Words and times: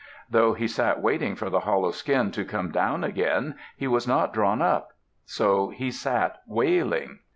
Though 0.27 0.55
he 0.55 0.67
sat 0.67 0.99
waiting 0.99 1.35
for 1.35 1.51
the 1.51 1.59
hollow 1.59 1.91
skin 1.91 2.31
to 2.31 2.43
come 2.43 2.71
down 2.71 3.03
again, 3.03 3.53
he 3.77 3.85
was 3.87 4.07
not 4.07 4.33
drawn 4.33 4.59
up. 4.59 4.93
So 5.27 5.69
he 5.69 5.91
sat 5.91 6.41
wailing. 6.47 7.19